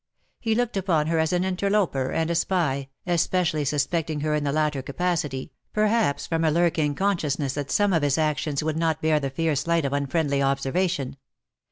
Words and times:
""He 0.39 0.55
looked 0.55 0.77
upon 0.77 1.05
her 1.05 1.19
as 1.19 1.31
an 1.31 1.43
interloper 1.43 2.09
and 2.11 2.31
a 2.31 2.33
spy^ 2.33 2.87
especially 3.05 3.63
suspecting 3.63 4.21
her 4.21 4.33
in 4.33 4.43
the 4.43 4.51
latter 4.51 4.81
capacity, 4.81 5.51
perhaps 5.73 6.25
from 6.25 6.43
a 6.43 6.49
lurking 6.49 6.95
consciousness 6.95 7.53
that 7.53 7.69
some 7.69 7.93
of 7.93 8.01
his 8.01 8.17
actions 8.17 8.63
would 8.63 8.77
not 8.77 9.03
bear 9.03 9.19
the 9.19 9.29
fierce 9.29 9.67
light 9.67 9.85
of 9.85 9.93
unfriendly 9.93 10.41
observation. 10.41 11.17